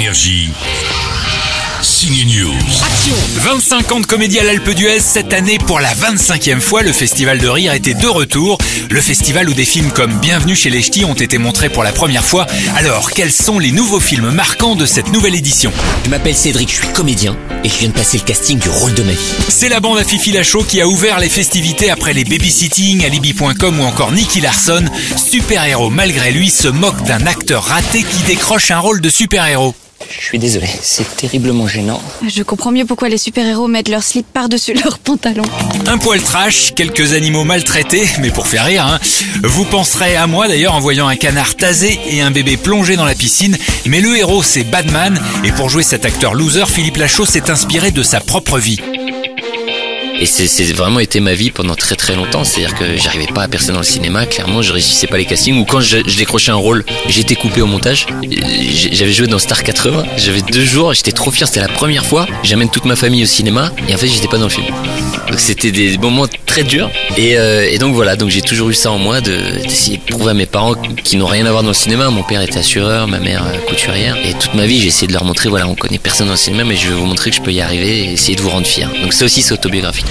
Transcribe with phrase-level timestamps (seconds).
[0.00, 0.48] Énergie.
[1.82, 2.54] Signe News.
[3.36, 7.38] 25 ans de comédie à l'Alpe d'Huez cette année pour la 25e fois le Festival
[7.38, 8.56] de Rire était de retour.
[8.90, 11.92] Le festival où des films comme Bienvenue chez les Ch'tis ont été montrés pour la
[11.92, 12.46] première fois.
[12.76, 15.70] Alors, quels sont les nouveaux films marquants de cette nouvelle édition?
[16.04, 18.94] Je m'appelle Cédric, je suis comédien et je viens de passer le casting du rôle
[18.94, 19.34] de ma vie.
[19.48, 23.80] C'est la bande à Fifi Lachaud qui a ouvert les festivités après les babysitting, Alibi.com
[23.80, 24.86] ou encore Nicky Larson.
[25.16, 29.74] Super-héros malgré lui se moque d'un acteur raté qui décroche un rôle de super-héros.
[30.08, 32.00] Je suis désolé, c'est terriblement gênant.
[32.26, 35.44] Je comprends mieux pourquoi les super-héros mettent leur slip par-dessus leurs pantalons.
[35.86, 38.98] Un poil trash, quelques animaux maltraités, mais pour faire rire, hein.
[39.42, 43.04] Vous penserez à moi d'ailleurs en voyant un canard tasé et un bébé plongé dans
[43.04, 47.26] la piscine, mais le héros c'est Batman, et pour jouer cet acteur loser, Philippe Lachaud
[47.26, 48.80] s'est inspiré de sa propre vie.
[50.20, 52.44] Et c'est vraiment été ma vie pendant très très longtemps.
[52.44, 54.26] C'est-à-dire que j'arrivais pas à percer dans le cinéma.
[54.26, 55.58] Clairement, je réussissais pas les castings.
[55.58, 58.06] Ou quand je, décrochais un rôle, j'étais coupé au montage.
[58.92, 60.04] J'avais joué dans Star 80.
[60.18, 60.92] J'avais deux jours.
[60.92, 61.48] J'étais trop fier.
[61.48, 62.26] C'était la première fois.
[62.42, 63.72] J'amène toute ma famille au cinéma.
[63.88, 64.66] Et en fait, j'étais pas dans le film.
[65.30, 66.90] Donc c'était des moments très durs.
[67.16, 68.16] Et, euh, et donc voilà.
[68.16, 71.16] Donc j'ai toujours eu ça en moi de- d'essayer de prouver à mes parents qui
[71.16, 72.10] n'ont rien à voir dans le cinéma.
[72.10, 74.16] Mon père était assureur, ma mère euh, couturière.
[74.22, 76.38] Et toute ma vie, j'ai essayé de leur montrer voilà, on connaît personne dans le
[76.38, 78.50] cinéma, mais je vais vous montrer que je peux y arriver et essayer de vous
[78.50, 78.90] rendre fier.
[79.02, 80.06] Donc ça aussi, c'est autobiographique.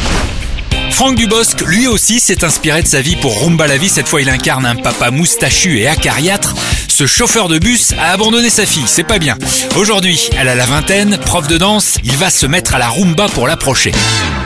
[0.91, 3.87] Franck Dubosc, lui aussi, s'est inspiré de sa vie pour Rumba la vie.
[3.87, 6.55] Cette fois, il incarne un papa moustachu et acariâtre.
[6.89, 9.37] Ce chauffeur de bus a abandonné sa fille, c'est pas bien.
[9.77, 13.29] Aujourd'hui, elle a la vingtaine, prof de danse, il va se mettre à la rumba
[13.29, 13.93] pour l'approcher.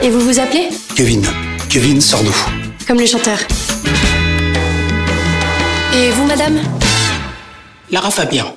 [0.04, 1.26] Et vous vous appelez Kevin.
[1.70, 2.36] Kevin Sardou.
[2.88, 3.40] Comme le chanteur.
[5.96, 6.62] Et vous, madame
[7.90, 8.54] Lara Fabien.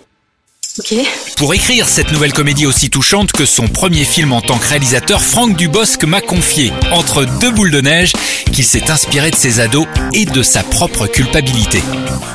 [1.36, 5.22] Pour écrire cette nouvelle comédie aussi touchante que son premier film en tant que réalisateur,
[5.22, 8.12] Franck Dubosc m'a confié, entre deux boules de neige,
[8.52, 11.82] qu'il s'est inspiré de ses ados et de sa propre culpabilité.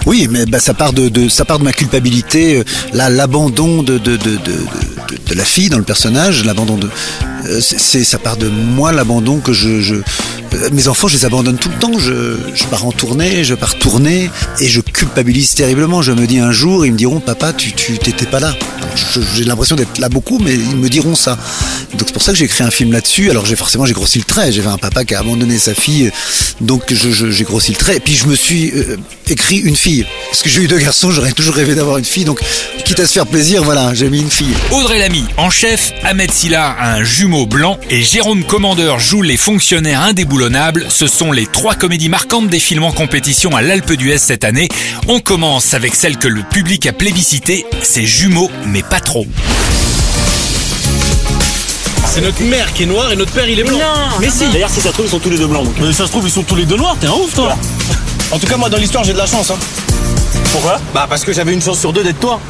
[0.07, 3.83] Oui, mais bah, ça part de, de- ça part de ma culpabilité, euh, là, l'abandon
[3.83, 6.89] de, de, de, de, de- de la fille dans le personnage, l'abandon de,
[7.45, 9.95] euh, c'est, ça part de moi l'abandon que je, je
[10.71, 11.97] mes enfants, je les abandonne tout le temps.
[11.99, 14.29] Je, pars en tournée, je pars tourner
[14.59, 16.01] et je culpabilise terriblement.
[16.01, 18.53] Je me dis un jour, ils me diront, papa, tu, t'étais pas là.
[19.35, 21.37] J'ai l'impression d'être là beaucoup, mais ils me diront ça.
[21.93, 23.29] Donc c'est pour ça que j'ai écrit un film là-dessus.
[23.29, 24.51] Alors j'ai forcément j'ai grossi le trait.
[24.51, 26.11] J'avais un papa qui a abandonné sa fille,
[26.59, 27.97] donc j'ai grossi le trait.
[27.97, 28.97] Et puis je me suis euh,
[29.29, 31.11] écrit une fille, parce que j'ai eu deux garçons.
[31.11, 32.25] J'aurais toujours rêvé d'avoir une fille.
[32.25, 32.39] Donc
[32.85, 34.53] quitte à se faire plaisir, voilà, j'ai mis une fille.
[34.71, 40.01] Audrey Lamy, en chef, Ahmed Silla un jumeau blanc et Jérôme Commandeur joue les fonctionnaires
[40.89, 44.69] Ce sont les trois comédies marquantes des films en compétition à l'Alpe d'Huez cette année.
[45.07, 49.27] On commence avec celle que le public a plébiscitée, c'est jumeaux, mais pas trop.
[52.07, 53.77] C'est notre mère qui est noire et notre père il est blanc.
[54.19, 54.47] mais si.
[54.51, 55.63] D'ailleurs, si ça se trouve, ils sont tous les deux blancs.
[55.63, 55.75] donc.
[55.79, 56.97] Mais ça se trouve, ils sont tous les deux noirs.
[56.99, 57.55] T'es un ouf, toi.
[58.31, 59.51] En tout cas, moi, dans l'histoire, j'ai de la chance.
[59.51, 59.59] Hein.
[60.51, 60.81] Pourquoi?
[60.91, 62.41] Bah, parce que j'avais une chance sur deux d'être toi.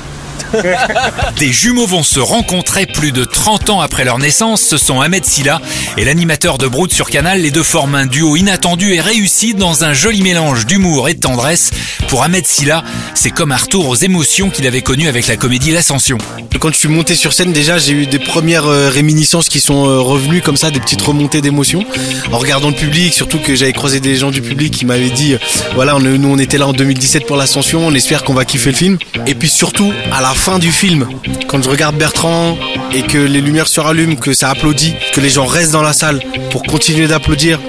[1.37, 4.61] Des jumeaux vont se rencontrer plus de 30 ans après leur naissance.
[4.61, 5.61] Ce sont Ahmed Silla
[5.97, 7.41] et l'animateur de Brood sur Canal.
[7.41, 11.19] Les deux forment un duo inattendu et réussi dans un joli mélange d'humour et de
[11.19, 11.71] tendresse.
[12.07, 15.71] Pour Ahmed Silla, c'est comme un retour aux émotions qu'il avait connues avec la comédie
[15.71, 16.17] L'Ascension.
[16.59, 19.87] Quand je suis monté sur scène, déjà, j'ai eu des premières euh, réminiscences qui sont
[19.87, 21.83] euh, revenues comme ça, des petites remontées d'émotions.
[22.31, 25.33] En regardant le public, surtout que j'avais croisé des gens du public qui m'avaient dit,
[25.33, 25.37] euh,
[25.73, 28.77] voilà, nous on était là en 2017 pour l'Ascension, on espère qu'on va kiffer le
[28.77, 28.97] film.
[29.25, 31.07] Et puis surtout, à la fin du film,
[31.47, 32.57] quand je regarde Bertrand
[32.93, 35.93] et que les lumières se rallument, que ça applaudit, que les gens restent dans la
[35.93, 36.21] salle
[36.51, 37.59] pour continuer d'applaudir,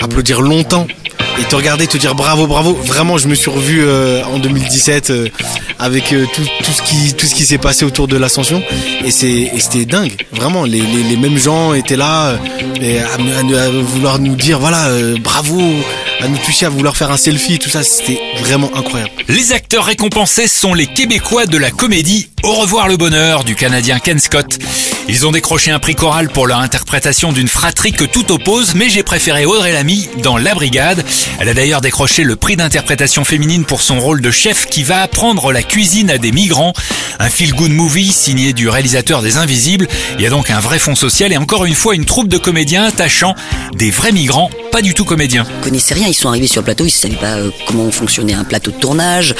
[0.00, 0.86] applaudir longtemps.
[1.38, 2.72] Et te regarder, te dire bravo, bravo.
[2.72, 5.28] Vraiment, je me suis revu euh, en 2017 euh,
[5.78, 8.62] avec euh, tout, tout ce qui tout ce qui s'est passé autour de l'ascension.
[9.04, 10.14] Et c'était dingue.
[10.32, 14.88] Vraiment, les, les, les mêmes gens étaient là à, à vouloir nous dire voilà
[15.22, 15.60] bravo,
[16.20, 17.82] à nous toucher, à vouloir faire un selfie, tout ça.
[17.82, 19.10] C'était vraiment incroyable.
[19.28, 23.98] Les acteurs récompensés sont les Québécois de la comédie Au revoir le bonheur du Canadien
[23.98, 24.60] Ken Scott.
[25.08, 28.88] Ils ont décroché un prix choral pour leur interprétation d'une fratrie que tout oppose, mais
[28.88, 31.04] j'ai préféré Audrey Lamy dans La Brigade.
[31.40, 35.02] Elle a d'ailleurs décroché le prix d'interprétation féminine pour son rôle de chef qui va
[35.02, 36.72] apprendre la cuisine à des migrants.
[37.18, 39.88] Un feel-good movie signé du réalisateur des Invisibles.
[40.16, 42.38] Il y a donc un vrai fond social et encore une fois une troupe de
[42.38, 43.34] comédiens attachant
[43.74, 45.46] des vrais migrants, pas du tout comédiens.
[45.62, 48.70] Rien, ils sont arrivés sur le plateau, ils savaient pas euh, comment fonctionnait un plateau
[48.70, 49.34] de tournage.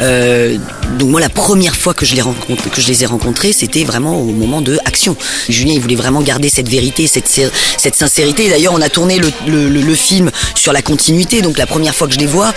[0.00, 0.58] Euh,
[0.98, 3.84] donc moi, la première fois que je les, rencontre, que je les ai rencontrés, c'était
[3.84, 5.16] vraiment au moment de action.
[5.48, 7.28] Julien, il voulait vraiment garder cette vérité, cette,
[7.76, 8.48] cette sincérité.
[8.48, 12.14] D'ailleurs, on a tourné le- le film sur la continuité, donc la première fois que
[12.14, 12.52] je les vois,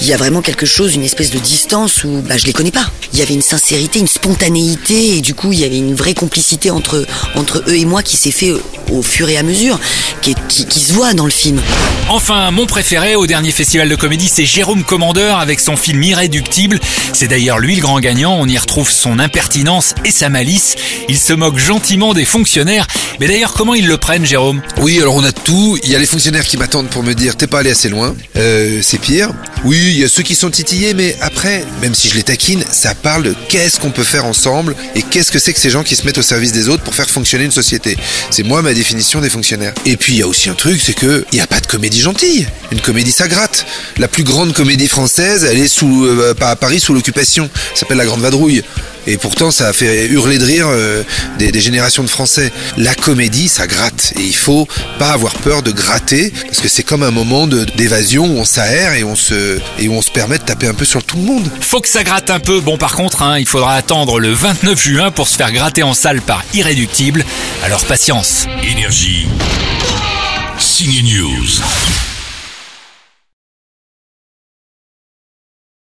[0.00, 2.70] il y a vraiment quelque chose, une espèce de distance où bah, je les connais
[2.70, 2.90] pas.
[3.12, 6.14] Il y avait une sincérité, une spontanéité, et du coup, il y avait une vraie
[6.14, 7.04] complicité entre,
[7.34, 8.60] entre eux et moi qui s'est fait au,
[8.90, 9.78] au fur et à mesure,
[10.22, 11.60] qui, est- qui, qui se voit dans le film.
[12.08, 16.80] Enfin, mon préféré au dernier festival de comédie, c'est Jérôme Commandeur avec son film Irréductible.
[17.12, 18.36] C'est d'ailleurs lui le grand gagnant.
[18.40, 20.76] On y retrouve son impertinence et sa malice.
[21.08, 22.86] Il se moque gentiment des fonctionnaires.
[23.20, 24.60] Mais d'ailleurs, comment ils le prennent, Jérôme?
[24.78, 25.78] Oui, alors on a tout.
[25.84, 28.16] Il y a les fonctionnaires qui m'attendent pour me dire t'es pas allé assez loin.
[28.36, 29.30] Euh, c'est pire.
[29.64, 32.64] Oui, il y a ceux qui sont titillés, mais après, même si je les taquine,
[32.70, 35.82] ça parle de qu'est-ce qu'on peut faire ensemble et qu'est-ce que c'est que ces gens
[35.82, 37.98] qui se mettent au service des autres pour faire fonctionner une société.
[38.30, 39.74] C'est moi ma définition des fonctionnaires.
[39.84, 41.66] Et puis il y a aussi un truc, c'est que il y a pas de
[41.66, 42.48] comédie gentille.
[42.72, 43.66] Une comédie ça gratte.
[43.98, 47.50] La plus grande comédie française, elle est sous euh, à Paris sous l'occupation.
[47.74, 48.62] Ça s'appelle La Grande Vadrouille.
[49.06, 51.02] Et pourtant, ça a fait hurler de rire euh,
[51.38, 52.52] des, des, générations de Français.
[52.76, 54.12] La comédie, ça gratte.
[54.18, 54.68] Et il faut
[54.98, 58.94] pas avoir peur de gratter, parce que c'est comme un moment d'évasion où on s'aère
[58.94, 61.22] et on se et où on se permet de taper un peu sur tout le
[61.22, 61.50] monde.
[61.60, 62.60] Faut que ça gratte un peu.
[62.60, 65.94] Bon, par contre, hein, il faudra attendre le 29 juin pour se faire gratter en
[65.94, 67.24] salle par Irréductible.
[67.64, 68.46] Alors patience.
[68.62, 69.26] Énergie.
[70.58, 71.60] Signe News.